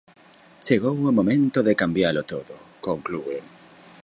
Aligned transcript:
Chegou 0.65 0.97
o 1.09 1.15
momento 1.17 1.59
de 1.67 1.73
cambialo 1.81 2.21
todo, 2.33 2.55
conclúen. 2.87 3.43